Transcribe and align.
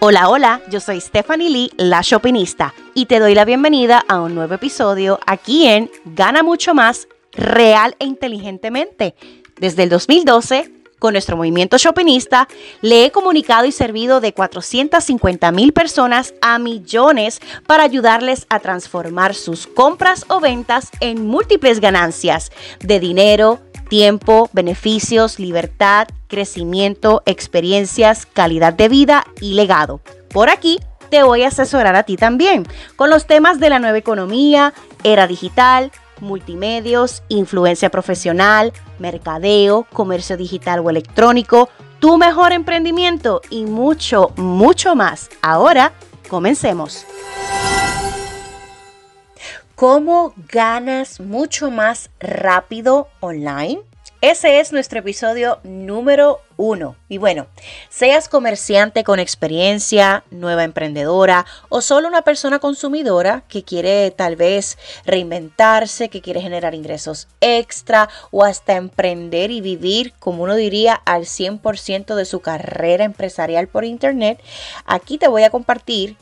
Hola, 0.00 0.28
hola, 0.28 0.60
yo 0.70 0.80
soy 0.80 1.00
Stephanie 1.00 1.50
Lee, 1.50 1.70
la 1.76 2.00
Shopinista, 2.02 2.74
y 2.94 3.06
te 3.06 3.18
doy 3.18 3.34
la 3.34 3.44
bienvenida 3.44 4.04
a 4.06 4.20
un 4.20 4.34
nuevo 4.34 4.54
episodio 4.54 5.18
aquí 5.26 5.66
en 5.66 5.90
Gana 6.04 6.42
Mucho 6.42 6.74
Más, 6.74 7.08
Real 7.32 7.96
e 7.98 8.04
Inteligentemente. 8.04 9.14
Desde 9.58 9.84
el 9.84 9.88
2012, 9.88 10.70
con 10.98 11.12
nuestro 11.12 11.36
movimiento 11.36 11.76
Shopinista, 11.76 12.48
le 12.80 13.04
he 13.04 13.10
comunicado 13.10 13.66
y 13.66 13.72
servido 13.72 14.20
de 14.20 14.32
450 14.32 15.52
mil 15.52 15.72
personas 15.72 16.34
a 16.40 16.58
millones 16.58 17.40
para 17.66 17.82
ayudarles 17.82 18.46
a 18.48 18.60
transformar 18.60 19.34
sus 19.34 19.66
compras 19.66 20.24
o 20.28 20.40
ventas 20.40 20.90
en 21.00 21.26
múltiples 21.26 21.80
ganancias 21.80 22.52
de 22.80 23.00
dinero, 23.00 23.60
tiempo, 23.94 24.50
beneficios, 24.52 25.38
libertad, 25.38 26.08
crecimiento, 26.26 27.22
experiencias, 27.26 28.26
calidad 28.26 28.72
de 28.72 28.88
vida 28.88 29.24
y 29.40 29.54
legado. 29.54 30.00
Por 30.30 30.50
aquí 30.50 30.80
te 31.10 31.22
voy 31.22 31.44
a 31.44 31.48
asesorar 31.48 31.94
a 31.94 32.02
ti 32.02 32.16
también 32.16 32.66
con 32.96 33.08
los 33.08 33.28
temas 33.28 33.60
de 33.60 33.70
la 33.70 33.78
nueva 33.78 33.96
economía, 33.96 34.74
era 35.04 35.28
digital, 35.28 35.92
multimedios, 36.20 37.22
influencia 37.28 37.88
profesional, 37.88 38.72
mercadeo, 38.98 39.86
comercio 39.92 40.36
digital 40.36 40.80
o 40.80 40.90
electrónico, 40.90 41.68
tu 42.00 42.18
mejor 42.18 42.50
emprendimiento 42.50 43.42
y 43.48 43.64
mucho, 43.64 44.32
mucho 44.34 44.96
más. 44.96 45.30
Ahora, 45.40 45.92
comencemos. 46.28 47.06
¿Cómo 49.74 50.34
ganas 50.52 51.18
mucho 51.18 51.68
más 51.68 52.08
rápido 52.20 53.08
online? 53.18 53.80
Ese 54.20 54.60
es 54.60 54.72
nuestro 54.72 55.00
episodio 55.00 55.58
número 55.64 56.40
uno. 56.56 56.94
Y 57.08 57.18
bueno, 57.18 57.48
seas 57.88 58.28
comerciante 58.28 59.02
con 59.02 59.18
experiencia, 59.18 60.22
nueva 60.30 60.62
emprendedora 60.62 61.44
o 61.68 61.80
solo 61.80 62.06
una 62.06 62.22
persona 62.22 62.60
consumidora 62.60 63.42
que 63.48 63.64
quiere 63.64 64.12
tal 64.12 64.36
vez 64.36 64.78
reinventarse, 65.04 66.08
que 66.08 66.22
quiere 66.22 66.40
generar 66.40 66.76
ingresos 66.76 67.26
extra 67.40 68.08
o 68.30 68.44
hasta 68.44 68.76
emprender 68.76 69.50
y 69.50 69.60
vivir, 69.60 70.14
como 70.20 70.44
uno 70.44 70.54
diría, 70.54 70.94
al 70.94 71.22
100% 71.22 72.14
de 72.14 72.24
su 72.24 72.38
carrera 72.40 73.04
empresarial 73.04 73.66
por 73.66 73.84
internet, 73.84 74.40
aquí 74.86 75.18
te 75.18 75.26
voy 75.26 75.42
a 75.42 75.50
compartir 75.50 76.16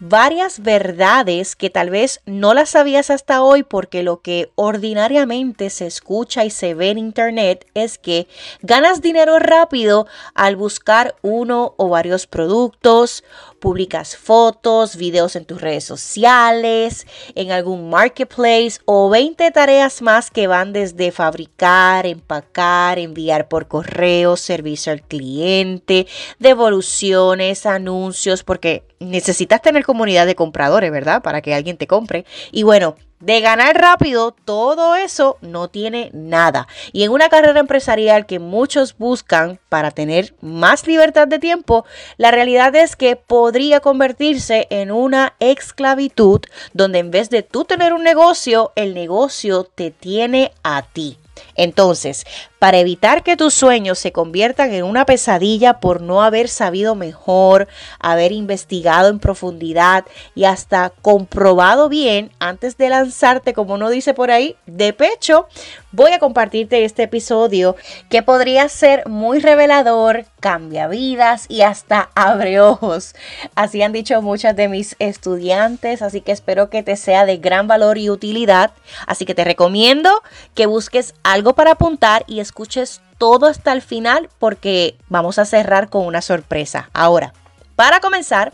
varias 0.00 0.60
verdades 0.60 1.54
que 1.54 1.70
tal 1.70 1.90
vez 1.90 2.20
no 2.24 2.54
las 2.54 2.70
sabías 2.70 3.10
hasta 3.10 3.42
hoy 3.42 3.62
porque 3.62 4.02
lo 4.02 4.22
que 4.22 4.50
ordinariamente 4.54 5.70
se 5.70 5.86
escucha 5.86 6.44
y 6.44 6.50
se 6.50 6.74
ve 6.74 6.90
en 6.90 6.98
internet 6.98 7.66
es 7.74 7.98
que 7.98 8.26
ganas 8.62 9.02
dinero 9.02 9.38
rápido 9.38 10.06
al 10.34 10.56
buscar 10.56 11.14
uno 11.22 11.74
o 11.76 11.88
varios 11.88 12.26
productos 12.26 13.22
publicas 13.60 14.16
fotos, 14.16 14.96
videos 14.96 15.36
en 15.36 15.44
tus 15.44 15.60
redes 15.60 15.84
sociales, 15.84 17.06
en 17.34 17.52
algún 17.52 17.90
marketplace 17.90 18.80
o 18.86 19.10
20 19.10 19.50
tareas 19.52 20.02
más 20.02 20.30
que 20.30 20.46
van 20.46 20.72
desde 20.72 21.12
fabricar, 21.12 22.06
empacar, 22.06 22.98
enviar 22.98 23.48
por 23.48 23.68
correo, 23.68 24.36
servicio 24.36 24.92
al 24.92 25.02
cliente, 25.02 26.06
devoluciones, 26.38 27.66
anuncios, 27.66 28.42
porque 28.42 28.84
necesitas 28.98 29.62
tener 29.62 29.84
comunidad 29.90 30.24
de 30.24 30.36
compradores, 30.36 30.92
¿verdad? 30.92 31.20
Para 31.20 31.42
que 31.42 31.52
alguien 31.52 31.76
te 31.76 31.88
compre. 31.88 32.24
Y 32.52 32.62
bueno, 32.62 32.94
de 33.18 33.40
ganar 33.40 33.76
rápido, 33.76 34.30
todo 34.44 34.94
eso 34.94 35.36
no 35.40 35.66
tiene 35.66 36.10
nada. 36.14 36.68
Y 36.92 37.02
en 37.02 37.10
una 37.10 37.28
carrera 37.28 37.58
empresarial 37.58 38.24
que 38.24 38.38
muchos 38.38 38.96
buscan 38.96 39.58
para 39.68 39.90
tener 39.90 40.32
más 40.40 40.86
libertad 40.86 41.26
de 41.26 41.40
tiempo, 41.40 41.84
la 42.18 42.30
realidad 42.30 42.72
es 42.76 42.94
que 42.94 43.16
podría 43.16 43.80
convertirse 43.80 44.68
en 44.70 44.92
una 44.92 45.34
esclavitud 45.40 46.40
donde 46.72 47.00
en 47.00 47.10
vez 47.10 47.30
de 47.30 47.42
tú 47.42 47.64
tener 47.64 47.92
un 47.92 48.04
negocio, 48.04 48.70
el 48.76 48.94
negocio 48.94 49.64
te 49.64 49.90
tiene 49.90 50.52
a 50.62 50.82
ti. 50.82 51.18
Entonces, 51.54 52.26
para 52.58 52.78
evitar 52.78 53.22
que 53.22 53.36
tus 53.36 53.54
sueños 53.54 53.98
se 53.98 54.12
conviertan 54.12 54.72
en 54.72 54.84
una 54.84 55.06
pesadilla 55.06 55.80
por 55.80 56.00
no 56.00 56.22
haber 56.22 56.48
sabido 56.48 56.94
mejor, 56.94 57.68
haber 57.98 58.32
investigado 58.32 59.08
en 59.08 59.18
profundidad 59.18 60.04
y 60.34 60.44
hasta 60.44 60.90
comprobado 61.02 61.88
bien 61.88 62.30
antes 62.38 62.76
de 62.76 62.88
lanzarte, 62.88 63.54
como 63.54 63.74
uno 63.74 63.90
dice 63.90 64.14
por 64.14 64.30
ahí, 64.30 64.56
de 64.66 64.92
pecho, 64.92 65.48
voy 65.92 66.12
a 66.12 66.18
compartirte 66.18 66.84
este 66.84 67.04
episodio 67.04 67.76
que 68.08 68.22
podría 68.22 68.68
ser 68.68 69.06
muy 69.08 69.40
revelador, 69.40 70.24
cambia 70.40 70.88
vidas 70.88 71.46
y 71.48 71.62
hasta 71.62 72.10
abre 72.14 72.60
ojos. 72.60 73.14
Así 73.54 73.82
han 73.82 73.92
dicho 73.92 74.20
muchas 74.22 74.56
de 74.56 74.68
mis 74.68 74.96
estudiantes, 74.98 76.02
así 76.02 76.20
que 76.20 76.32
espero 76.32 76.70
que 76.70 76.82
te 76.82 76.96
sea 76.96 77.26
de 77.26 77.36
gran 77.36 77.68
valor 77.68 77.98
y 77.98 78.10
utilidad. 78.10 78.72
Así 79.06 79.26
que 79.26 79.34
te 79.34 79.44
recomiendo 79.44 80.10
que 80.54 80.66
busques 80.66 81.14
algo 81.22 81.54
para 81.54 81.72
apuntar 81.72 82.24
y 82.26 82.40
escuches 82.40 83.00
todo 83.18 83.46
hasta 83.46 83.72
el 83.72 83.82
final 83.82 84.30
porque 84.38 84.96
vamos 85.08 85.38
a 85.38 85.44
cerrar 85.44 85.90
con 85.90 86.06
una 86.06 86.22
sorpresa. 86.22 86.90
Ahora, 86.94 87.34
para 87.76 88.00
comenzar, 88.00 88.52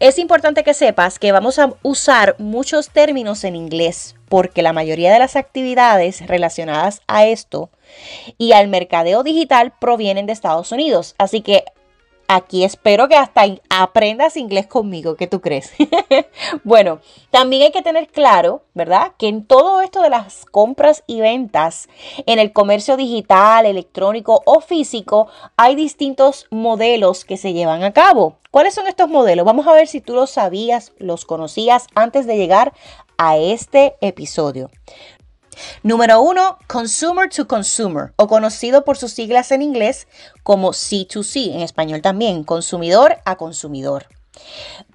es 0.00 0.18
importante 0.18 0.64
que 0.64 0.74
sepas 0.74 1.18
que 1.18 1.32
vamos 1.32 1.58
a 1.58 1.72
usar 1.82 2.34
muchos 2.38 2.90
términos 2.90 3.44
en 3.44 3.56
inglés 3.56 4.14
porque 4.28 4.62
la 4.62 4.72
mayoría 4.72 5.12
de 5.12 5.18
las 5.18 5.36
actividades 5.36 6.26
relacionadas 6.26 7.00
a 7.06 7.26
esto 7.26 7.70
y 8.38 8.52
al 8.52 8.68
mercadeo 8.68 9.22
digital 9.22 9.72
provienen 9.78 10.26
de 10.26 10.32
Estados 10.32 10.72
Unidos. 10.72 11.14
Así 11.18 11.40
que 11.40 11.64
Aquí 12.26 12.64
espero 12.64 13.06
que 13.06 13.16
hasta 13.16 13.42
aprendas 13.68 14.38
inglés 14.38 14.66
conmigo, 14.66 15.14
¿qué 15.14 15.26
tú 15.26 15.42
crees? 15.42 15.72
bueno, 16.64 17.00
también 17.30 17.64
hay 17.64 17.70
que 17.70 17.82
tener 17.82 18.08
claro, 18.08 18.62
¿verdad? 18.72 19.12
Que 19.18 19.28
en 19.28 19.44
todo 19.44 19.82
esto 19.82 20.00
de 20.00 20.08
las 20.08 20.46
compras 20.46 21.04
y 21.06 21.20
ventas, 21.20 21.88
en 22.24 22.38
el 22.38 22.52
comercio 22.52 22.96
digital, 22.96 23.66
electrónico 23.66 24.42
o 24.46 24.60
físico, 24.60 25.28
hay 25.58 25.74
distintos 25.74 26.46
modelos 26.50 27.26
que 27.26 27.36
se 27.36 27.52
llevan 27.52 27.84
a 27.84 27.92
cabo. 27.92 28.38
¿Cuáles 28.50 28.74
son 28.74 28.86
estos 28.86 29.10
modelos? 29.10 29.44
Vamos 29.44 29.66
a 29.66 29.72
ver 29.72 29.86
si 29.86 30.00
tú 30.00 30.14
los 30.14 30.30
sabías, 30.30 30.92
los 30.96 31.26
conocías 31.26 31.88
antes 31.94 32.26
de 32.26 32.38
llegar 32.38 32.72
a 33.18 33.36
este 33.36 33.96
episodio. 34.00 34.70
Número 35.84 36.22
uno, 36.22 36.56
Consumer 36.66 37.28
to 37.28 37.46
Consumer, 37.46 38.14
o 38.16 38.26
conocido 38.26 38.86
por 38.86 38.96
sus 38.96 39.12
siglas 39.12 39.52
en 39.52 39.60
inglés 39.60 40.08
como 40.42 40.70
C2C, 40.70 41.52
en 41.54 41.60
español 41.60 42.00
también, 42.00 42.42
consumidor 42.42 43.18
a 43.26 43.36
consumidor. 43.36 44.06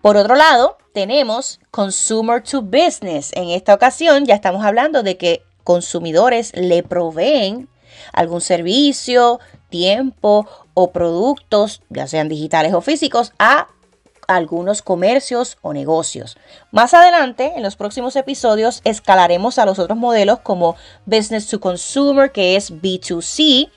Por 0.02 0.18
otro 0.18 0.34
lado, 0.34 0.80
tenemos 0.92 1.60
Consumer 1.70 2.42
to 2.42 2.64
Business. 2.64 3.30
En 3.34 3.52
esta 3.52 3.76
ocasión 3.76 4.26
ya 4.26 4.34
estamos 4.34 4.66
hablando 4.66 5.04
de 5.04 5.16
que 5.16 5.44
consumidores 5.64 6.54
le 6.56 6.82
proveen 6.82 7.70
algún 8.12 8.42
servicio, 8.42 9.40
tiempo 9.70 10.48
o 10.74 10.92
productos, 10.92 11.84
ya 11.90 12.08
sean 12.08 12.30
digitales 12.30 12.74
o 12.74 12.82
físicos, 12.82 13.32
a 13.38 13.68
algunos 14.30 14.84
comercios 14.84 15.58
o 15.62 15.74
negocios. 15.74 16.38
Más 16.72 16.94
adelante, 16.94 17.54
en 17.56 17.64
los 17.64 17.76
próximos 17.76 18.16
episodios, 18.16 18.82
escalaremos 18.84 19.58
a 19.58 19.66
los 19.66 19.80
otros 19.80 19.98
modelos 19.98 20.40
como 20.40 20.76
Business 21.06 21.48
to 21.48 21.60
Consumer, 21.60 22.32
que 22.32 22.56
es 22.56 22.72
B2C, 22.72 23.72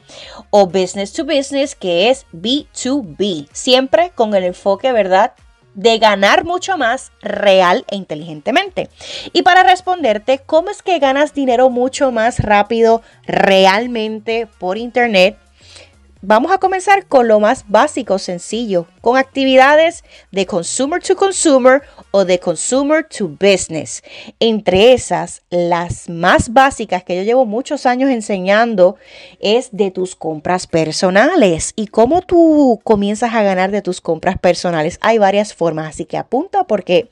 o 0.50 0.66
Business 0.66 1.14
to 1.14 1.24
Business, 1.24 1.74
que 1.74 2.10
es 2.10 2.26
B2B, 2.32 3.48
siempre 3.52 4.10
con 4.14 4.34
el 4.34 4.44
enfoque, 4.44 4.92
¿verdad? 4.92 5.32
de 5.74 5.98
ganar 5.98 6.44
mucho 6.44 6.76
más 6.76 7.12
real 7.22 7.86
e 7.88 7.96
inteligentemente. 7.96 8.90
Y 9.32 9.40
para 9.40 9.62
responderte, 9.62 10.40
¿cómo 10.44 10.68
es 10.68 10.82
que 10.82 10.98
ganas 10.98 11.32
dinero 11.32 11.70
mucho 11.70 12.12
más 12.12 12.40
rápido 12.40 13.00
realmente 13.26 14.46
por 14.58 14.76
Internet? 14.76 15.38
Vamos 16.24 16.52
a 16.52 16.58
comenzar 16.58 17.06
con 17.06 17.26
lo 17.26 17.40
más 17.40 17.64
básico, 17.66 18.16
sencillo, 18.16 18.86
con 19.00 19.16
actividades 19.16 20.04
de 20.30 20.46
consumer 20.46 21.02
to 21.02 21.16
consumer 21.16 21.82
o 22.12 22.24
de 22.24 22.38
consumer 22.38 23.04
to 23.04 23.26
business. 23.26 24.04
Entre 24.38 24.92
esas, 24.92 25.42
las 25.50 26.08
más 26.08 26.52
básicas 26.52 27.02
que 27.02 27.16
yo 27.16 27.24
llevo 27.24 27.44
muchos 27.44 27.86
años 27.86 28.08
enseñando 28.08 28.94
es 29.40 29.70
de 29.72 29.90
tus 29.90 30.14
compras 30.14 30.68
personales 30.68 31.72
y 31.74 31.88
cómo 31.88 32.22
tú 32.22 32.80
comienzas 32.84 33.34
a 33.34 33.42
ganar 33.42 33.72
de 33.72 33.82
tus 33.82 34.00
compras 34.00 34.38
personales. 34.38 34.98
Hay 35.00 35.18
varias 35.18 35.54
formas, 35.54 35.88
así 35.88 36.04
que 36.04 36.18
apunta 36.18 36.68
porque 36.68 37.10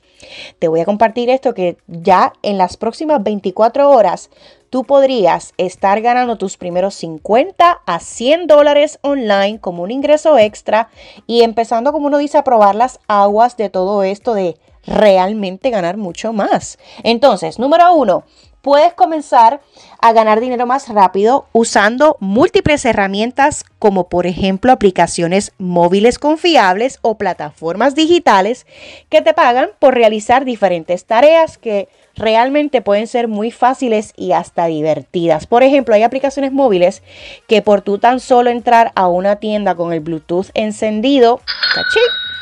te 0.57 0.69
voy 0.69 0.79
a 0.79 0.85
compartir 0.85 1.29
esto 1.29 1.53
que 1.53 1.75
ya 1.87 2.31
en 2.43 2.57
las 2.57 2.77
próximas 2.77 3.21
24 3.21 3.89
horas 3.89 4.29
tú 4.71 4.85
podrías 4.85 5.53
estar 5.57 6.01
ganando 6.01 6.37
tus 6.37 6.57
primeros 6.57 6.95
50 6.95 7.81
a 7.85 7.99
100 7.99 8.47
dólares 8.47 8.97
online 9.01 9.59
como 9.59 9.83
un 9.83 9.91
ingreso 9.91 10.39
extra 10.39 10.87
y 11.27 11.43
empezando, 11.43 11.91
como 11.91 12.07
uno 12.07 12.17
dice, 12.17 12.39
a 12.39 12.43
probar 12.43 12.73
las 12.73 12.99
aguas 13.07 13.57
de 13.57 13.69
todo 13.69 14.01
esto 14.01 14.33
de 14.33 14.57
realmente 14.87 15.69
ganar 15.69 15.97
mucho 15.97 16.31
más. 16.31 16.79
Entonces, 17.03 17.59
número 17.59 17.93
uno, 17.93 18.23
puedes 18.61 18.93
comenzar 18.93 19.59
a 19.99 20.13
ganar 20.13 20.39
dinero 20.39 20.65
más 20.65 20.87
rápido 20.87 21.47
usando 21.51 22.15
múltiples 22.21 22.85
herramientas 22.85 23.65
como 23.77 24.07
por 24.07 24.25
ejemplo 24.25 24.71
aplicaciones 24.71 25.51
móviles 25.57 26.17
confiables 26.17 26.99
o 27.01 27.17
plataformas 27.17 27.93
digitales 27.93 28.65
que 29.09 29.21
te 29.21 29.33
pagan 29.33 29.71
por 29.79 29.95
realizar 29.95 30.45
diferentes 30.45 31.05
tareas 31.05 31.57
que 31.57 31.89
realmente 32.15 32.81
pueden 32.81 33.07
ser 33.07 33.27
muy 33.27 33.51
fáciles 33.51 34.13
y 34.15 34.31
hasta 34.31 34.65
divertidas. 34.65 35.47
Por 35.47 35.63
ejemplo, 35.63 35.95
hay 35.95 36.03
aplicaciones 36.03 36.51
móviles 36.51 37.03
que 37.47 37.61
por 37.61 37.81
tú 37.81 37.97
tan 37.97 38.19
solo 38.19 38.49
entrar 38.49 38.91
a 38.95 39.07
una 39.07 39.37
tienda 39.37 39.75
con 39.75 39.93
el 39.93 39.99
Bluetooth 39.99 40.47
encendido, 40.53 41.41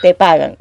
te 0.01 0.13
pagan. 0.13 0.57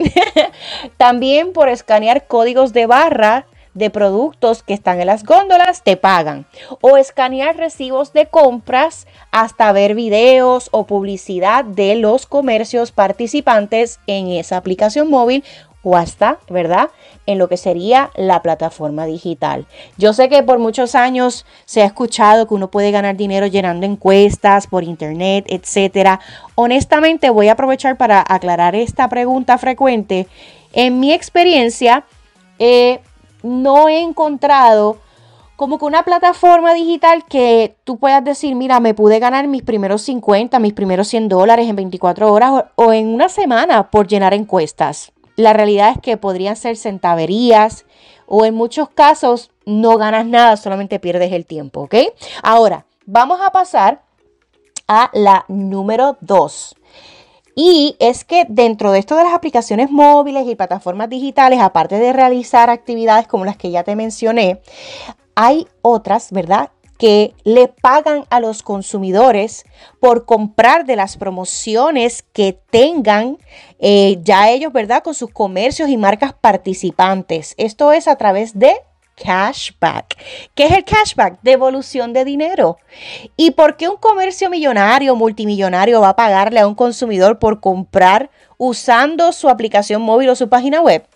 También 0.97 1.53
por 1.53 1.69
escanear 1.69 2.27
códigos 2.27 2.73
de 2.73 2.87
barra 2.87 3.47
de 3.79 3.91
productos 3.91 4.63
que 4.63 4.75
están 4.75 5.01
en 5.01 5.07
las 5.07 5.25
góndolas, 5.25 5.85
te 5.85 5.97
pagan. 5.97 6.47
O 6.81 6.97
escanear 6.97 7.57
recibos 7.57 8.13
de 8.13 8.27
compras 8.27 9.07
hasta 9.31 9.73
ver 9.73 9.95
videos 9.95 10.69
o 10.73 10.85
publicidad 10.85 11.65
de 11.65 11.95
los 11.95 12.27
comercios 12.27 12.91
participantes 12.91 14.01
en 14.07 14.29
esa 14.29 14.57
aplicación 14.57 15.09
móvil 15.09 15.45
o 15.83 15.97
hasta, 15.97 16.39
¿verdad? 16.51 16.91
En 17.27 17.39
lo 17.39 17.49
que 17.49 17.57
sería 17.57 18.11
la 18.17 18.43
plataforma 18.43 19.07
digital. 19.07 19.67
Yo 19.97 20.13
sé 20.13 20.29
que 20.29 20.43
por 20.43 20.59
muchos 20.59 20.95
años 20.95 21.47
se 21.65 21.83
ha 21.83 21.87
escuchado 21.87 22.49
que 22.49 22.55
uno 22.55 22.71
puede 22.71 22.91
ganar 22.91 23.17
dinero 23.17 23.47
llenando 23.47 23.87
encuestas 23.87 24.67
por 24.67 24.85
internet, 24.85 25.45
etcétera. 25.49 26.21
Honestamente, 26.55 27.31
voy 27.31 27.49
a 27.49 27.53
aprovechar 27.53 27.97
para 27.97 28.25
aclarar 28.27 28.75
esta 28.75 29.09
pregunta 29.09 29.59
frecuente. 29.59 30.27
En 30.73 31.01
mi 31.01 31.13
experiencia, 31.13 32.05
eh, 32.59 33.01
no 33.43 33.89
he 33.89 34.01
encontrado 34.01 34.99
como 35.59 35.79
que 35.79 35.87
una 35.87 36.05
plataforma 36.05 36.73
digital 36.73 37.25
que 37.29 37.75
tú 37.83 37.99
puedas 37.99 38.23
decir, 38.23 38.55
mira, 38.55 38.79
me 38.79 38.95
pude 38.95 39.19
ganar 39.19 39.49
mis 39.49 39.63
primeros 39.63 40.03
50, 40.03 40.57
mis 40.61 40.73
primeros 40.73 41.09
100 41.09 41.29
dólares 41.29 41.69
en 41.69 41.75
24 41.75 42.33
horas 42.33 42.65
o, 42.77 42.93
en 42.93 43.09
una 43.09 43.29
semana 43.29 43.91
por 43.91 44.07
llenar 44.07 44.35
encuestas. 44.35 45.11
La 45.39 45.53
realidad 45.53 45.93
es 45.93 45.99
que 46.03 46.17
podrían 46.17 46.57
ser 46.57 46.77
centaverías 46.77 47.85
o 48.27 48.45
en 48.45 48.57
muchos 48.57 48.89
casos 48.89 49.53
no 49.65 49.97
ganas 49.97 50.27
nada, 50.27 50.57
solamente 50.57 50.99
pierdes 50.99 51.31
el 51.31 51.47
tiempo, 51.47 51.83
¿ok? 51.83 51.95
Ahora, 52.43 52.87
vamos 53.07 53.39
a 53.41 53.51
pasar 53.51 54.03
a 54.89 55.11
la 55.13 55.45
número 55.47 56.17
2. 56.23 56.75
Y 57.55 57.95
es 58.01 58.25
que 58.25 58.47
dentro 58.49 58.91
de 58.91 58.99
esto 58.99 59.15
de 59.15 59.23
las 59.23 59.33
aplicaciones 59.33 59.93
móviles 59.93 60.45
y 60.49 60.57
plataformas 60.57 61.09
digitales, 61.09 61.61
aparte 61.61 62.01
de 62.01 62.13
realizar 62.13 62.69
actividades 62.69 63.29
como 63.29 63.45
las 63.45 63.57
que 63.57 63.71
ya 63.71 63.85
te 63.85 63.95
mencioné, 63.95 64.61
hay 65.37 65.69
otras, 65.83 66.33
¿verdad? 66.33 66.71
Que 66.99 67.35
le 67.45 67.69
pagan 67.69 68.25
a 68.29 68.41
los 68.41 68.63
consumidores 68.63 69.65
por 70.01 70.27
comprar 70.27 70.85
de 70.85 70.97
las 70.97 71.17
promociones 71.17 72.25
que 72.33 72.59
tengan 72.71 73.39
eh, 73.79 74.19
ya 74.23 74.51
ellos, 74.51 74.73
¿verdad? 74.73 75.03
Con 75.03 75.15
sus 75.15 75.31
comercios 75.31 75.89
y 75.89 75.97
marcas 75.97 76.33
participantes. 76.33 77.55
Esto 77.57 77.93
es 77.93 78.09
a 78.09 78.17
través 78.17 78.59
de 78.59 78.75
cashback. 79.23 80.17
¿Qué 80.55 80.67
es 80.67 80.73
el 80.73 80.85
cashback? 80.85 81.41
Devolución 81.43 82.13
de 82.13 82.25
dinero. 82.25 82.79
¿Y 83.37 83.53
por 83.53 83.77
qué 83.77 83.89
un 83.89 83.97
comercio 83.97 84.51
millonario, 84.51 85.17
multimillonario 85.17 86.01
va 86.01 86.11
a 86.11 86.17
pagarle 86.17 86.61
a 86.61 86.67
un 86.67 86.75
consumidor 86.75 87.39
por 87.39 87.61
comprar 87.61 88.31
usando 88.57 89.33
su 89.33 89.49
aplicación 89.49 90.03
móvil 90.03 90.31
o 90.31 90.37
su 90.37 90.49
página 90.49 90.81
web? 90.81 91.07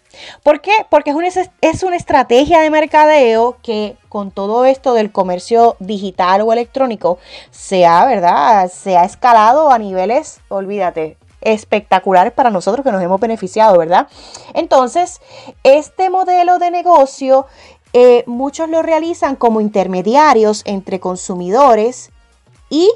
¿Por 0.42 0.60
qué? 0.60 0.72
Porque 0.90 1.10
es 1.10 1.16
una, 1.16 1.28
es 1.60 1.82
una 1.82 1.96
estrategia 1.96 2.60
de 2.60 2.70
mercadeo 2.70 3.56
que 3.62 3.96
con 4.08 4.30
todo 4.30 4.64
esto 4.64 4.94
del 4.94 5.12
comercio 5.12 5.76
digital 5.78 6.42
o 6.42 6.52
electrónico 6.52 7.18
se 7.50 7.86
ha, 7.86 8.04
¿verdad? 8.04 8.70
Se 8.70 8.96
ha 8.96 9.04
escalado 9.04 9.70
a 9.70 9.78
niveles, 9.78 10.40
olvídate, 10.48 11.16
espectaculares 11.40 12.32
para 12.32 12.50
nosotros 12.50 12.84
que 12.84 12.92
nos 12.92 13.02
hemos 13.02 13.20
beneficiado, 13.20 13.78
¿verdad? 13.78 14.08
Entonces, 14.54 15.20
este 15.62 16.10
modelo 16.10 16.58
de 16.58 16.70
negocio 16.70 17.46
eh, 17.92 18.24
muchos 18.26 18.68
lo 18.68 18.82
realizan 18.82 19.36
como 19.36 19.60
intermediarios 19.60 20.62
entre 20.64 21.00
consumidores 21.00 22.10
y 22.70 22.90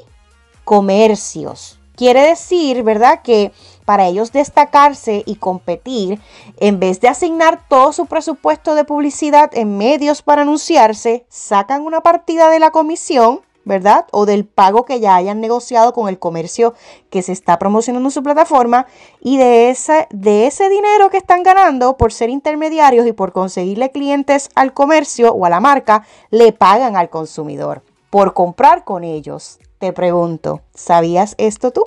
comercios. 0.63 1.79
Quiere 1.95 2.21
decir, 2.21 2.83
¿verdad?, 2.83 3.21
que 3.21 3.51
para 3.87 4.05
ellos 4.05 4.33
destacarse 4.33 5.23
y 5.25 5.35
competir, 5.35 6.19
en 6.57 6.77
vez 6.77 6.99
de 6.99 7.07
asignar 7.07 7.69
todo 7.69 7.93
su 7.93 8.05
presupuesto 8.05 8.75
de 8.75 8.83
publicidad 8.83 9.49
en 9.53 9.77
medios 9.77 10.21
para 10.21 10.41
anunciarse, 10.41 11.25
sacan 11.29 11.83
una 11.83 12.01
partida 12.01 12.49
de 12.49 12.59
la 12.59 12.71
comisión 12.71 13.39
¿verdad? 13.63 14.05
O 14.11 14.25
del 14.25 14.45
pago 14.45 14.85
que 14.85 15.01
ya 15.01 15.15
hayan 15.15 15.41
negociado 15.41 15.91
con 15.91 16.07
el 16.07 16.19
comercio 16.19 16.73
que 17.09 17.21
se 17.21 17.33
está 17.33 17.59
promocionando 17.59 18.07
en 18.07 18.11
su 18.11 18.23
plataforma 18.23 18.87
y 19.19 19.37
de 19.37 19.69
ese, 19.69 20.07
de 20.09 20.47
ese 20.47 20.69
dinero 20.69 21.09
que 21.09 21.17
están 21.17 21.43
ganando 21.43 21.97
por 21.97 22.13
ser 22.13 22.29
intermediarios 22.29 23.05
y 23.05 23.11
por 23.11 23.33
conseguirle 23.33 23.91
clientes 23.91 24.49
al 24.55 24.73
comercio 24.73 25.33
o 25.33 25.45
a 25.45 25.49
la 25.49 25.59
marca, 25.59 26.05
le 26.29 26.53
pagan 26.53 26.95
al 26.95 27.09
consumidor 27.09 27.83
por 28.09 28.33
comprar 28.33 28.85
con 28.85 29.03
ellos. 29.03 29.59
Te 29.79 29.91
pregunto, 29.91 30.61
¿sabías 30.73 31.35
esto 31.37 31.71
tú? 31.71 31.83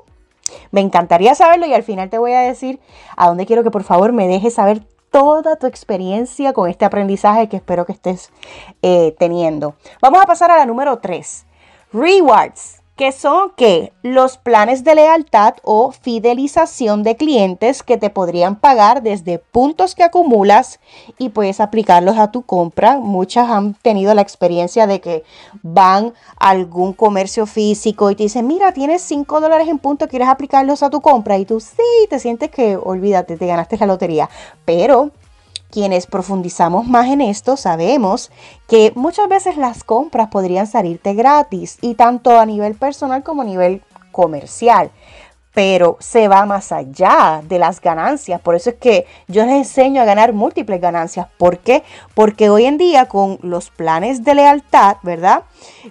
Me 0.71 0.81
encantaría 0.81 1.35
saberlo 1.35 1.67
y 1.67 1.75
al 1.75 1.83
final 1.83 2.11
te 2.11 2.19
voy 2.19 2.33
a 2.33 2.41
decir 2.41 2.81
a 3.17 3.29
dónde 3.29 3.47
quiero 3.47 3.63
que 3.63 3.71
por 3.71 3.85
favor 3.85 4.13
me 4.13 4.29
dejes 4.29 4.55
saber 4.55 4.83
toda 5.11 5.57
tu 5.57 5.67
experiencia 5.67 6.53
con 6.53 6.69
este 6.69 6.85
aprendizaje 6.85 7.49
que 7.49 7.57
espero 7.57 7.85
que 7.85 7.93
estés 7.93 8.31
eh, 8.83 9.15
teniendo. 9.19 9.75
Vamos 10.01 10.23
a 10.23 10.27
pasar 10.27 10.51
a 10.51 10.57
la 10.57 10.67
número 10.67 10.99
3. 10.99 11.47
Rewards, 11.93 12.80
que 13.01 13.13
son 13.13 13.53
que 13.57 13.95
los 14.03 14.37
planes 14.37 14.85
de 14.85 14.95
lealtad 14.95 15.55
o 15.63 15.91
fidelización 15.91 17.03
de 17.03 17.17
clientes 17.17 17.83
que 17.83 17.97
te 17.97 18.11
podrían 18.11 18.57
pagar 18.57 19.03
desde 19.03 19.39
puntos 19.39 19.95
que 19.95 20.03
acumulas 20.03 20.81
y 21.17 21.31
puedes 21.31 21.61
aplicarlos 21.61 22.19
a 22.19 22.31
tu 22.31 22.43
compra. 22.43 22.99
Muchas 22.99 23.49
han 23.49 23.73
tenido 23.73 24.13
la 24.13 24.21
experiencia 24.21 24.87
de 24.87 25.01
que 25.01 25.25
van 25.63 26.13
a 26.39 26.51
algún 26.51 26.93
comercio 26.93 27.47
físico 27.47 28.11
y 28.11 28.17
te 28.17 28.25
dicen, 28.25 28.47
mira, 28.47 28.73
tienes 28.73 29.01
5 29.01 29.41
dólares 29.41 29.69
en 29.69 29.79
puntos, 29.79 30.11
quieres 30.11 30.29
aplicarlos 30.29 30.83
a 30.83 30.91
tu 30.91 31.01
compra 31.01 31.39
y 31.39 31.47
tú 31.47 31.59
sí, 31.59 32.07
te 32.11 32.19
sientes 32.19 32.51
que, 32.51 32.77
olvídate, 32.77 33.39
te 33.39 33.47
ganaste 33.47 33.79
la 33.79 33.87
lotería. 33.87 34.29
Pero 34.67 35.11
quienes 35.71 36.07
profundizamos 36.07 36.87
más 36.87 37.09
en 37.09 37.21
esto 37.21 37.57
sabemos 37.57 38.31
que 38.69 38.93
muchas 38.95 39.29
veces 39.29 39.57
las 39.57 39.85
compras 39.85 40.29
podrían 40.29 40.67
salirte 40.67 41.15
gratis 41.15 41.79
y 41.81 41.95
tanto 41.95 42.39
a 42.39 42.47
nivel 42.47 42.75
personal 42.75 43.23
como 43.23 43.43
a 43.43 43.47
nivel 43.47 43.83
comercial 44.13 44.91
pero 45.53 45.97
se 46.01 46.29
va 46.29 46.47
más 46.47 46.73
allá 46.73 47.43
de 47.45 47.59
las 47.59 47.81
ganancias. 47.81 48.41
Por 48.41 48.55
eso 48.55 48.71
es 48.71 48.77
que 48.77 49.07
yo 49.27 49.45
les 49.45 49.55
enseño 49.55 50.01
a 50.01 50.05
ganar 50.05 50.33
múltiples 50.33 50.81
ganancias. 50.81 51.27
¿Por 51.39 51.59
qué? 51.59 51.83
Porque 52.15 52.51
hoy 52.51 52.67
en 52.67 52.79
día 52.79 53.07
con 53.07 53.39
los 53.43 53.71
planes 53.71 54.25
de 54.25 54.35
lealtad, 54.35 54.99
¿verdad? 55.03 55.43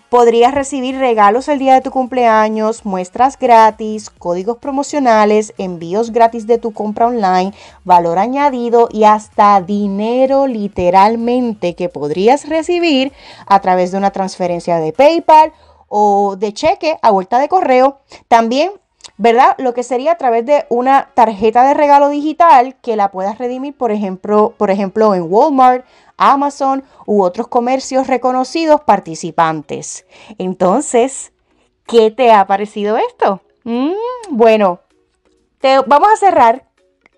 Podrías 0.09 0.53
recibir 0.53 0.97
regalos 0.97 1.47
el 1.49 1.59
día 1.59 1.73
de 1.73 1.81
tu 1.81 1.91
cumpleaños, 1.91 2.85
muestras 2.85 3.37
gratis, 3.37 4.09
códigos 4.09 4.57
promocionales, 4.57 5.53
envíos 5.57 6.11
gratis 6.11 6.47
de 6.47 6.57
tu 6.57 6.71
compra 6.71 7.07
online, 7.07 7.53
valor 7.83 8.17
añadido 8.17 8.87
y 8.91 9.03
hasta 9.03 9.61
dinero 9.61 10.47
literalmente 10.47 11.75
que 11.75 11.89
podrías 11.89 12.47
recibir 12.47 13.11
a 13.45 13.59
través 13.59 13.91
de 13.91 13.97
una 13.97 14.11
transferencia 14.11 14.77
de 14.77 14.93
PayPal 14.93 15.51
o 15.89 16.35
de 16.37 16.53
cheque 16.53 16.97
a 17.01 17.11
vuelta 17.11 17.39
de 17.39 17.49
correo. 17.49 17.99
También 18.27 18.71
¿verdad? 19.19 19.53
Lo 19.57 19.73
que 19.73 19.83
sería 19.83 20.13
a 20.13 20.17
través 20.17 20.45
de 20.45 20.65
una 20.69 21.09
tarjeta 21.13 21.67
de 21.67 21.73
regalo 21.73 22.07
digital 22.07 22.77
que 22.81 22.95
la 22.95 23.11
puedas 23.11 23.37
redimir, 23.37 23.75
por 23.75 23.91
ejemplo, 23.91 24.53
por 24.57 24.71
ejemplo 24.71 25.13
en 25.13 25.25
Walmart, 25.27 25.85
Amazon 26.15 26.85
u 27.05 27.21
otros 27.21 27.49
comercios 27.49 28.07
reconocidos 28.07 28.79
participantes. 28.81 30.05
Entonces, 30.37 31.33
¿qué 31.85 32.11
te 32.11 32.31
ha 32.31 32.47
parecido 32.47 32.95
esto? 32.95 33.41
Mm, 33.65 33.91
bueno, 34.29 34.79
te, 35.59 35.79
vamos 35.85 36.07
a 36.13 36.15
cerrar 36.15 36.69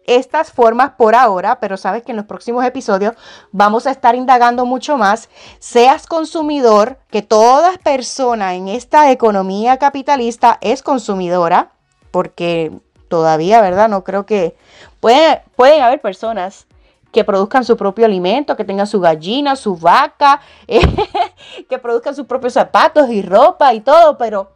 estas 0.07 0.51
formas 0.51 0.93
por 0.97 1.13
ahora, 1.13 1.59
pero 1.59 1.77
sabes 1.77 2.01
que 2.01 2.13
en 2.13 2.17
los 2.17 2.25
próximos 2.25 2.65
episodios 2.65 3.13
vamos 3.51 3.85
a 3.85 3.91
estar 3.91 4.15
indagando 4.15 4.65
mucho 4.65 4.97
más. 4.97 5.29
Seas 5.59 6.07
consumidor, 6.07 6.97
que 7.11 7.21
toda 7.21 7.77
persona 7.83 8.55
en 8.55 8.69
esta 8.69 9.11
economía 9.11 9.77
capitalista 9.77 10.57
es 10.61 10.81
consumidora, 10.81 11.73
porque 12.11 12.71
todavía, 13.07 13.61
¿verdad? 13.61 13.89
No 13.89 14.03
creo 14.03 14.25
que... 14.25 14.55
Puede, 14.99 15.41
pueden 15.55 15.81
haber 15.81 15.99
personas 15.99 16.67
que 17.11 17.23
produzcan 17.23 17.65
su 17.65 17.75
propio 17.75 18.05
alimento, 18.05 18.55
que 18.55 18.63
tengan 18.63 18.87
su 18.87 18.99
gallina, 18.99 19.55
su 19.55 19.75
vaca, 19.75 20.41
que 21.69 21.77
produzcan 21.77 22.15
sus 22.15 22.25
propios 22.25 22.53
zapatos 22.53 23.09
y 23.09 23.21
ropa 23.21 23.73
y 23.73 23.81
todo, 23.81 24.17
pero 24.17 24.51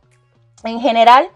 en 0.64 0.80
general 0.80 1.28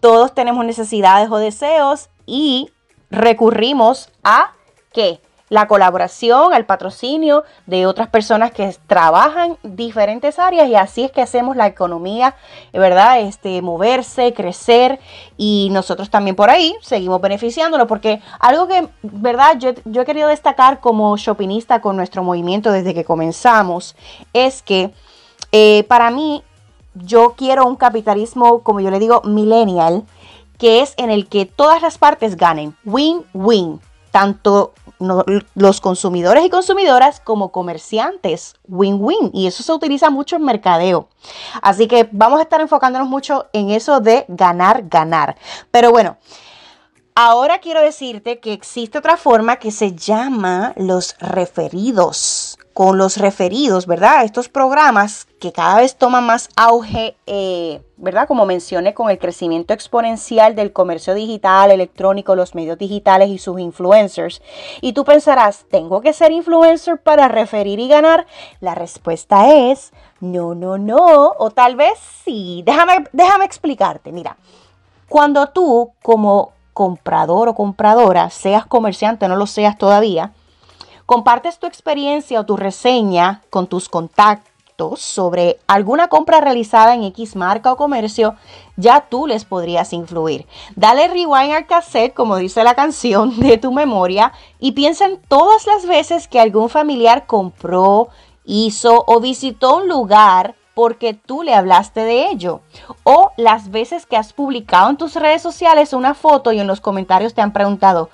todos 0.00 0.34
tenemos 0.34 0.64
necesidades 0.64 1.30
o 1.30 1.36
deseos 1.36 2.08
y 2.26 2.70
recurrimos 3.10 4.10
a 4.22 4.52
qué? 4.92 5.20
La 5.50 5.68
colaboración, 5.68 6.54
al 6.54 6.64
patrocinio 6.64 7.44
de 7.66 7.86
otras 7.86 8.08
personas 8.08 8.50
que 8.50 8.74
trabajan 8.86 9.58
diferentes 9.62 10.38
áreas 10.38 10.68
y 10.68 10.74
así 10.74 11.04
es 11.04 11.12
que 11.12 11.20
hacemos 11.20 11.56
la 11.56 11.66
economía, 11.66 12.34
¿verdad? 12.72 13.20
Este, 13.20 13.60
moverse, 13.60 14.32
crecer 14.32 14.98
y 15.36 15.68
nosotros 15.70 16.08
también 16.10 16.34
por 16.34 16.50
ahí 16.50 16.74
seguimos 16.80 17.20
beneficiándolo 17.20 17.86
porque 17.86 18.22
algo 18.40 18.66
que, 18.68 18.88
¿verdad? 19.02 19.58
Yo, 19.58 19.72
yo 19.84 20.02
he 20.02 20.04
querido 20.06 20.28
destacar 20.28 20.80
como 20.80 21.16
shoppingista 21.16 21.80
con 21.80 21.96
nuestro 21.96 22.22
movimiento 22.22 22.72
desde 22.72 22.94
que 22.94 23.04
comenzamos 23.04 23.96
es 24.32 24.62
que 24.62 24.92
eh, 25.52 25.84
para 25.84 26.10
mí 26.10 26.42
yo 26.94 27.34
quiero 27.36 27.66
un 27.66 27.76
capitalismo, 27.76 28.62
como 28.62 28.80
yo 28.80 28.90
le 28.90 28.98
digo, 28.98 29.22
millennial, 29.22 30.04
que 30.58 30.80
es 30.80 30.94
en 30.96 31.10
el 31.10 31.28
que 31.28 31.44
todas 31.46 31.82
las 31.82 31.98
partes 31.98 32.36
ganen, 32.36 32.76
win-win, 32.84 33.80
tanto 34.10 34.72
los 34.98 35.80
consumidores 35.80 36.44
y 36.44 36.50
consumidoras 36.50 37.20
como 37.20 37.52
comerciantes, 37.52 38.54
win-win, 38.68 39.30
y 39.32 39.46
eso 39.46 39.62
se 39.62 39.72
utiliza 39.72 40.10
mucho 40.10 40.36
en 40.36 40.44
mercadeo. 40.44 41.08
Así 41.62 41.86
que 41.86 42.08
vamos 42.12 42.38
a 42.38 42.42
estar 42.42 42.60
enfocándonos 42.60 43.08
mucho 43.08 43.46
en 43.52 43.70
eso 43.70 44.00
de 44.00 44.24
ganar, 44.28 44.84
ganar. 44.88 45.36
Pero 45.70 45.90
bueno, 45.90 46.16
ahora 47.14 47.58
quiero 47.58 47.80
decirte 47.80 48.40
que 48.40 48.52
existe 48.52 48.98
otra 48.98 49.16
forma 49.16 49.56
que 49.56 49.70
se 49.70 49.94
llama 49.94 50.72
los 50.76 51.16
referidos 51.18 52.58
con 52.74 52.98
los 52.98 53.18
referidos, 53.18 53.86
¿verdad? 53.86 54.24
Estos 54.24 54.48
programas 54.48 55.28
que 55.38 55.52
cada 55.52 55.76
vez 55.76 55.94
toman 55.94 56.26
más 56.26 56.48
auge, 56.56 57.16
eh, 57.24 57.80
¿verdad? 57.96 58.26
Como 58.26 58.46
mencioné, 58.46 58.94
con 58.94 59.10
el 59.10 59.18
crecimiento 59.20 59.72
exponencial 59.72 60.56
del 60.56 60.72
comercio 60.72 61.14
digital, 61.14 61.70
electrónico, 61.70 62.34
los 62.34 62.56
medios 62.56 62.76
digitales 62.76 63.28
y 63.28 63.38
sus 63.38 63.60
influencers. 63.60 64.42
Y 64.80 64.92
tú 64.92 65.04
pensarás, 65.04 65.66
¿tengo 65.70 66.00
que 66.00 66.12
ser 66.12 66.32
influencer 66.32 67.00
para 67.00 67.28
referir 67.28 67.78
y 67.78 67.86
ganar? 67.86 68.26
La 68.58 68.74
respuesta 68.74 69.54
es 69.54 69.92
no, 70.18 70.56
no, 70.56 70.76
no, 70.76 71.32
o 71.38 71.50
tal 71.52 71.76
vez 71.76 71.96
sí. 72.24 72.64
Déjame, 72.66 73.04
déjame 73.12 73.44
explicarte, 73.44 74.10
mira. 74.10 74.36
Cuando 75.08 75.46
tú 75.50 75.92
como 76.02 76.52
comprador 76.72 77.48
o 77.48 77.54
compradora, 77.54 78.30
seas 78.30 78.66
comerciante, 78.66 79.28
no 79.28 79.36
lo 79.36 79.46
seas 79.46 79.78
todavía, 79.78 80.32
compartes 81.06 81.58
tu 81.58 81.66
experiencia 81.66 82.40
o 82.40 82.46
tu 82.46 82.56
reseña 82.56 83.42
con 83.50 83.66
tus 83.66 83.88
contactos 83.88 84.54
sobre 84.96 85.60
alguna 85.68 86.08
compra 86.08 86.40
realizada 86.40 86.94
en 86.94 87.04
X 87.04 87.36
marca 87.36 87.72
o 87.72 87.76
comercio, 87.76 88.34
ya 88.76 89.06
tú 89.08 89.26
les 89.26 89.44
podrías 89.44 89.92
influir. 89.92 90.46
Dale 90.74 91.06
rewind 91.08 91.52
al 91.52 91.66
cassette, 91.66 92.12
como 92.12 92.36
dice 92.36 92.64
la 92.64 92.74
canción, 92.74 93.38
de 93.38 93.56
tu 93.58 93.72
memoria 93.72 94.32
y 94.58 94.72
piensa 94.72 95.06
en 95.06 95.20
todas 95.28 95.66
las 95.66 95.86
veces 95.86 96.26
que 96.26 96.40
algún 96.40 96.68
familiar 96.68 97.26
compró, 97.26 98.08
hizo 98.44 99.04
o 99.06 99.20
visitó 99.20 99.76
un 99.76 99.88
lugar 99.88 100.56
porque 100.74 101.14
tú 101.14 101.44
le 101.44 101.54
hablaste 101.54 102.00
de 102.00 102.26
ello. 102.26 102.60
O 103.04 103.30
las 103.36 103.70
veces 103.70 104.06
que 104.06 104.16
has 104.16 104.32
publicado 104.32 104.90
en 104.90 104.96
tus 104.96 105.14
redes 105.14 105.40
sociales 105.40 105.92
una 105.92 106.14
foto 106.14 106.52
y 106.52 106.58
en 106.58 106.66
los 106.66 106.80
comentarios 106.80 107.32
te 107.32 107.42
han 107.42 107.52
preguntado, 107.52 108.10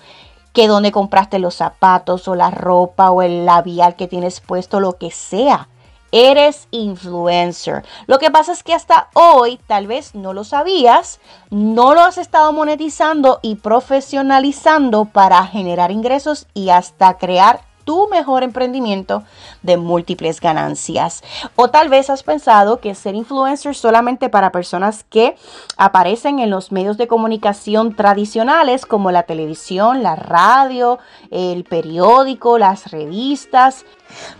que 0.52 0.68
donde 0.68 0.92
compraste 0.92 1.38
los 1.38 1.54
zapatos 1.54 2.28
o 2.28 2.34
la 2.34 2.50
ropa 2.50 3.10
o 3.10 3.22
el 3.22 3.46
labial 3.46 3.96
que 3.96 4.08
tienes 4.08 4.40
puesto, 4.40 4.80
lo 4.80 4.98
que 4.98 5.10
sea. 5.10 5.68
Eres 6.12 6.66
influencer. 6.72 7.84
Lo 8.06 8.18
que 8.18 8.32
pasa 8.32 8.52
es 8.52 8.64
que 8.64 8.74
hasta 8.74 9.08
hoy 9.14 9.60
tal 9.68 9.86
vez 9.86 10.16
no 10.16 10.32
lo 10.32 10.42
sabías, 10.42 11.20
no 11.50 11.94
lo 11.94 12.00
has 12.00 12.18
estado 12.18 12.52
monetizando 12.52 13.38
y 13.42 13.54
profesionalizando 13.56 15.04
para 15.04 15.46
generar 15.46 15.92
ingresos 15.92 16.48
y 16.52 16.70
hasta 16.70 17.16
crear 17.16 17.69
tu 17.90 18.06
mejor 18.06 18.44
emprendimiento 18.44 19.24
de 19.62 19.76
múltiples 19.76 20.40
ganancias. 20.40 21.24
O 21.56 21.70
tal 21.70 21.88
vez 21.88 22.08
has 22.08 22.22
pensado 22.22 22.78
que 22.78 22.94
ser 22.94 23.16
influencer 23.16 23.74
solamente 23.74 24.28
para 24.28 24.52
personas 24.52 25.02
que 25.02 25.34
aparecen 25.76 26.38
en 26.38 26.50
los 26.50 26.70
medios 26.70 26.98
de 26.98 27.08
comunicación 27.08 27.96
tradicionales 27.96 28.86
como 28.86 29.10
la 29.10 29.24
televisión, 29.24 30.04
la 30.04 30.14
radio, 30.14 31.00
el 31.32 31.64
periódico, 31.64 32.58
las 32.58 32.92
revistas. 32.92 33.84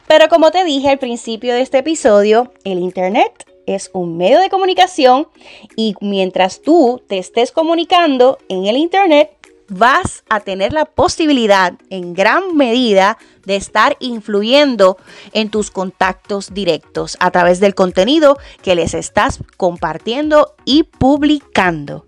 Pero 0.07 0.29
como 0.29 0.53
te 0.53 0.63
dije 0.63 0.89
al 0.89 1.01
principio 1.01 1.53
de 1.53 1.63
este 1.63 1.79
episodio, 1.79 2.53
el 2.63 2.79
Internet 2.79 3.49
es 3.67 3.91
un 3.93 4.17
medio 4.17 4.39
de 4.39 4.49
comunicación 4.49 5.27
y 5.75 5.97
mientras 6.01 6.63
tú 6.63 7.03
te 7.09 7.19
estés 7.19 7.51
comunicando 7.51 8.39
en 8.49 8.67
el 8.67 8.77
Internet, 8.77 9.33
vas 9.71 10.25
a 10.29 10.41
tener 10.41 10.73
la 10.73 10.85
posibilidad 10.85 11.75
en 11.89 12.13
gran 12.13 12.57
medida 12.57 13.17
de 13.45 13.57
estar 13.57 13.97
influyendo 14.01 14.97
en 15.33 15.51
tus 15.51 15.71
contactos 15.71 16.53
directos 16.53 17.17
a 17.21 17.31
través 17.31 17.61
del 17.61 17.75
contenido 17.75 18.39
que 18.63 18.75
les 18.75 18.95
estás 18.95 19.41
compartiendo 19.57 20.55
y 20.65 20.85
publicando. 20.85 22.07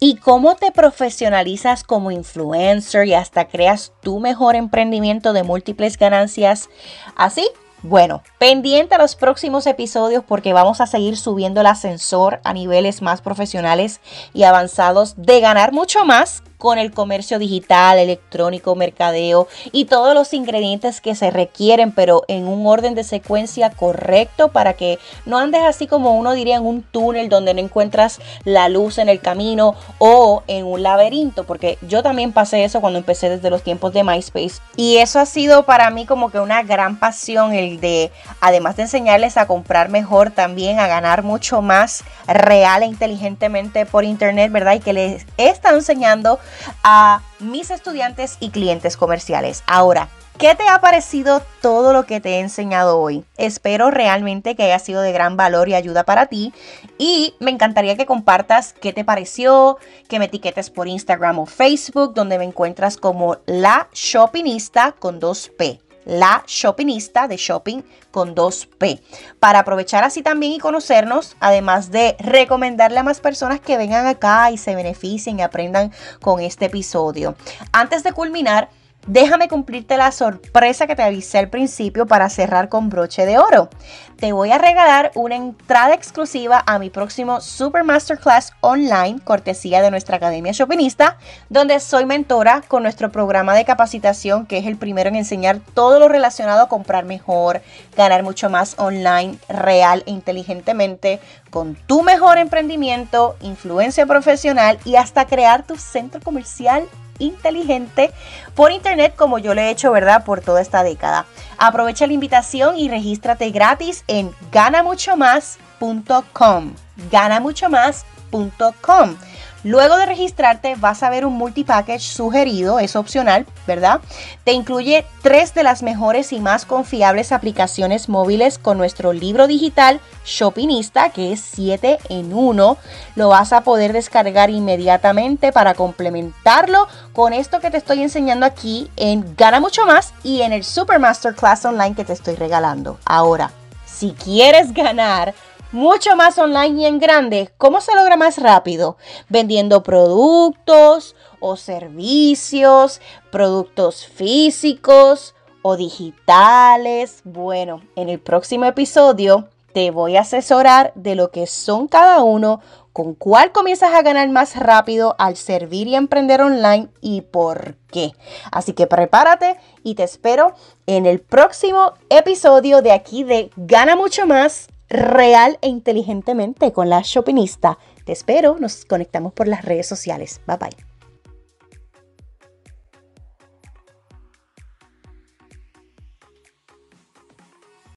¿Y 0.00 0.16
cómo 0.16 0.56
te 0.56 0.72
profesionalizas 0.72 1.84
como 1.84 2.10
influencer 2.10 3.06
y 3.06 3.14
hasta 3.14 3.48
creas 3.48 3.92
tu 4.02 4.20
mejor 4.20 4.56
emprendimiento 4.56 5.32
de 5.32 5.44
múltiples 5.44 5.96
ganancias? 5.96 6.68
Así 7.16 7.48
bueno, 7.86 8.22
pendiente 8.38 8.94
a 8.94 8.98
los 8.98 9.14
próximos 9.14 9.66
episodios 9.66 10.24
porque 10.24 10.54
vamos 10.54 10.80
a 10.80 10.86
seguir 10.86 11.18
subiendo 11.18 11.60
el 11.60 11.66
ascensor 11.66 12.40
a 12.42 12.54
niveles 12.54 13.02
más 13.02 13.20
profesionales 13.20 14.00
y 14.32 14.44
avanzados 14.44 15.16
de 15.18 15.40
ganar 15.40 15.72
mucho 15.72 16.06
más 16.06 16.42
con 16.64 16.78
el 16.78 16.92
comercio 16.92 17.38
digital, 17.38 17.98
electrónico, 17.98 18.74
mercadeo 18.74 19.48
y 19.70 19.84
todos 19.84 20.14
los 20.14 20.32
ingredientes 20.32 21.02
que 21.02 21.14
se 21.14 21.30
requieren, 21.30 21.92
pero 21.92 22.22
en 22.26 22.48
un 22.48 22.66
orden 22.66 22.94
de 22.94 23.04
secuencia 23.04 23.68
correcto 23.68 24.48
para 24.48 24.72
que 24.72 24.98
no 25.26 25.36
andes 25.36 25.60
así 25.62 25.86
como 25.86 26.16
uno 26.16 26.32
diría 26.32 26.56
en 26.56 26.64
un 26.64 26.80
túnel 26.80 27.28
donde 27.28 27.52
no 27.52 27.60
encuentras 27.60 28.18
la 28.44 28.70
luz 28.70 28.96
en 28.96 29.10
el 29.10 29.20
camino 29.20 29.74
o 29.98 30.42
en 30.46 30.64
un 30.64 30.82
laberinto, 30.82 31.44
porque 31.44 31.76
yo 31.82 32.02
también 32.02 32.32
pasé 32.32 32.64
eso 32.64 32.80
cuando 32.80 32.98
empecé 32.98 33.28
desde 33.28 33.50
los 33.50 33.62
tiempos 33.62 33.92
de 33.92 34.02
MySpace 34.02 34.62
y 34.74 34.96
eso 34.96 35.20
ha 35.20 35.26
sido 35.26 35.66
para 35.66 35.90
mí 35.90 36.06
como 36.06 36.30
que 36.30 36.40
una 36.40 36.62
gran 36.62 36.98
pasión 36.98 37.52
el 37.52 37.78
de, 37.78 38.10
además 38.40 38.76
de 38.76 38.84
enseñarles 38.84 39.36
a 39.36 39.46
comprar 39.46 39.90
mejor, 39.90 40.30
también 40.30 40.80
a 40.80 40.86
ganar 40.86 41.24
mucho 41.24 41.60
más 41.60 42.04
real 42.26 42.82
e 42.82 42.86
inteligentemente 42.86 43.84
por 43.84 44.04
internet, 44.04 44.50
¿verdad? 44.50 44.76
Y 44.76 44.80
que 44.80 44.94
les 44.94 45.26
he 45.36 45.48
estado 45.48 45.76
enseñando 45.76 46.38
a 46.82 47.22
mis 47.40 47.70
estudiantes 47.70 48.36
y 48.40 48.50
clientes 48.50 48.96
comerciales. 48.96 49.62
Ahora, 49.66 50.08
¿Qué 50.38 50.56
te 50.56 50.66
ha 50.68 50.80
parecido 50.80 51.42
todo 51.62 51.92
lo 51.92 52.06
que 52.06 52.20
te 52.20 52.30
he 52.30 52.40
enseñado 52.40 52.98
hoy? 52.98 53.24
Espero 53.36 53.92
realmente 53.92 54.56
que 54.56 54.64
haya 54.64 54.80
sido 54.80 55.00
de 55.00 55.12
gran 55.12 55.36
valor 55.36 55.68
y 55.68 55.74
ayuda 55.74 56.02
para 56.02 56.26
ti. 56.26 56.52
Y 56.98 57.34
me 57.38 57.52
encantaría 57.52 57.96
que 57.96 58.04
compartas 58.04 58.72
qué 58.72 58.92
te 58.92 59.04
pareció, 59.04 59.78
que 60.08 60.18
me 60.18 60.24
etiquetes 60.24 60.70
por 60.70 60.88
Instagram 60.88 61.38
o 61.38 61.46
Facebook, 61.46 62.14
donde 62.14 62.38
me 62.38 62.44
encuentras 62.44 62.96
como 62.96 63.36
la 63.46 63.88
shoppingista 63.92 64.90
con 64.98 65.20
2P 65.20 65.83
la 66.04 66.44
shoppingista 66.46 67.28
de 67.28 67.36
shopping 67.36 67.82
con 68.10 68.34
2P. 68.34 69.00
Para 69.40 69.60
aprovechar 69.60 70.04
así 70.04 70.22
también 70.22 70.52
y 70.52 70.58
conocernos, 70.58 71.36
además 71.40 71.90
de 71.90 72.16
recomendarle 72.18 72.98
a 72.98 73.02
más 73.02 73.20
personas 73.20 73.60
que 73.60 73.76
vengan 73.76 74.06
acá 74.06 74.50
y 74.50 74.58
se 74.58 74.74
beneficien 74.74 75.38
y 75.38 75.42
aprendan 75.42 75.92
con 76.20 76.40
este 76.40 76.66
episodio. 76.66 77.34
Antes 77.72 78.02
de 78.02 78.12
culminar, 78.12 78.68
Déjame 79.06 79.48
cumplirte 79.48 79.98
la 79.98 80.12
sorpresa 80.12 80.86
que 80.86 80.96
te 80.96 81.02
avisé 81.02 81.36
al 81.36 81.50
principio 81.50 82.06
para 82.06 82.30
cerrar 82.30 82.70
con 82.70 82.88
broche 82.88 83.26
de 83.26 83.38
oro. 83.38 83.68
Te 84.16 84.32
voy 84.32 84.50
a 84.50 84.56
regalar 84.56 85.10
una 85.14 85.36
entrada 85.36 85.92
exclusiva 85.92 86.62
a 86.66 86.78
mi 86.78 86.88
próximo 86.88 87.42
Super 87.42 87.84
Masterclass 87.84 88.54
online, 88.62 89.20
cortesía 89.22 89.82
de 89.82 89.90
nuestra 89.90 90.16
Academia 90.16 90.52
Shoppingista, 90.52 91.18
donde 91.50 91.80
soy 91.80 92.06
mentora 92.06 92.62
con 92.66 92.82
nuestro 92.82 93.12
programa 93.12 93.54
de 93.54 93.66
capacitación, 93.66 94.46
que 94.46 94.56
es 94.56 94.66
el 94.66 94.78
primero 94.78 95.10
en 95.10 95.16
enseñar 95.16 95.60
todo 95.74 95.98
lo 95.98 96.08
relacionado 96.08 96.62
a 96.62 96.68
comprar 96.70 97.04
mejor, 97.04 97.60
ganar 97.98 98.22
mucho 98.22 98.48
más 98.48 98.74
online, 98.78 99.36
real 99.50 100.02
e 100.06 100.12
inteligentemente, 100.12 101.20
con 101.50 101.74
tu 101.74 102.02
mejor 102.02 102.38
emprendimiento, 102.38 103.36
influencia 103.42 104.06
profesional 104.06 104.78
y 104.86 104.96
hasta 104.96 105.26
crear 105.26 105.66
tu 105.66 105.76
centro 105.76 106.22
comercial 106.22 106.88
inteligente 107.18 108.12
por 108.54 108.72
internet 108.72 109.14
como 109.16 109.38
yo 109.38 109.54
lo 109.54 109.60
he 109.60 109.70
hecho, 109.70 109.92
¿verdad? 109.92 110.24
Por 110.24 110.40
toda 110.40 110.60
esta 110.60 110.82
década. 110.82 111.26
Aprovecha 111.58 112.06
la 112.06 112.12
invitación 112.12 112.78
y 112.78 112.88
regístrate 112.88 113.50
gratis 113.50 114.04
en 114.06 114.30
ganamuchomás.com. 114.52 116.74
Ganamuchomás.com. 117.10 119.16
Luego 119.64 119.96
de 119.96 120.04
registrarte 120.04 120.74
vas 120.76 121.02
a 121.02 121.08
ver 121.08 121.24
un 121.24 121.38
multipackage 121.38 122.02
sugerido, 122.02 122.78
es 122.78 122.96
opcional, 122.96 123.46
¿verdad? 123.66 124.02
Te 124.44 124.52
incluye 124.52 125.06
tres 125.22 125.54
de 125.54 125.62
las 125.62 125.82
mejores 125.82 126.34
y 126.34 126.40
más 126.40 126.66
confiables 126.66 127.32
aplicaciones 127.32 128.10
móviles 128.10 128.58
con 128.58 128.76
nuestro 128.76 129.14
libro 129.14 129.46
digital 129.46 130.00
Shoppingista, 130.26 131.10
que 131.10 131.32
es 131.32 131.40
7 131.40 131.98
en 132.10 132.34
1. 132.34 132.76
Lo 133.16 133.28
vas 133.30 133.54
a 133.54 133.62
poder 133.62 133.94
descargar 133.94 134.50
inmediatamente 134.50 135.50
para 135.50 135.72
complementarlo 135.72 136.86
con 137.14 137.32
esto 137.32 137.60
que 137.60 137.70
te 137.70 137.78
estoy 137.78 138.02
enseñando 138.02 138.44
aquí 138.44 138.90
en 138.96 139.34
Gana 139.34 139.60
Mucho 139.60 139.86
Más 139.86 140.12
y 140.22 140.42
en 140.42 140.52
el 140.52 140.62
Super 140.62 140.98
Masterclass 140.98 141.64
Online 141.64 141.94
que 141.94 142.04
te 142.04 142.12
estoy 142.12 142.34
regalando. 142.34 142.98
Ahora, 143.06 143.50
si 143.86 144.12
quieres 144.12 144.74
ganar 144.74 145.34
mucho 145.74 146.14
más 146.14 146.38
online 146.38 146.82
y 146.82 146.86
en 146.86 147.00
grande, 147.00 147.50
¿cómo 147.58 147.80
se 147.80 147.96
logra 147.96 148.16
más 148.16 148.38
rápido? 148.38 148.96
Vendiendo 149.28 149.82
productos 149.82 151.16
o 151.40 151.56
servicios, 151.56 153.00
productos 153.32 154.06
físicos 154.06 155.34
o 155.62 155.76
digitales. 155.76 157.22
Bueno, 157.24 157.82
en 157.96 158.08
el 158.08 158.20
próximo 158.20 158.66
episodio 158.66 159.48
te 159.72 159.90
voy 159.90 160.16
a 160.16 160.20
asesorar 160.20 160.92
de 160.94 161.16
lo 161.16 161.32
que 161.32 161.48
son 161.48 161.88
cada 161.88 162.22
uno, 162.22 162.60
con 162.92 163.14
cuál 163.14 163.50
comienzas 163.50 163.92
a 163.94 164.02
ganar 164.02 164.28
más 164.28 164.54
rápido 164.54 165.16
al 165.18 165.36
servir 165.36 165.88
y 165.88 165.96
emprender 165.96 166.40
online 166.40 166.88
y 167.00 167.22
por 167.22 167.74
qué. 167.90 168.12
Así 168.52 168.74
que 168.74 168.86
prepárate 168.86 169.56
y 169.82 169.96
te 169.96 170.04
espero 170.04 170.54
en 170.86 171.06
el 171.06 171.18
próximo 171.18 171.94
episodio 172.10 172.80
de 172.80 172.92
aquí 172.92 173.24
de 173.24 173.50
Gana 173.56 173.96
mucho 173.96 174.28
más 174.28 174.68
real 174.94 175.58
e 175.60 175.68
inteligentemente 175.68 176.72
con 176.72 176.88
la 176.88 177.02
shoppingista. 177.04 177.78
Te 178.04 178.12
espero, 178.12 178.56
nos 178.58 178.84
conectamos 178.84 179.32
por 179.32 179.48
las 179.48 179.64
redes 179.64 179.86
sociales. 179.86 180.40
Bye 180.46 180.56
bye. 180.56 180.93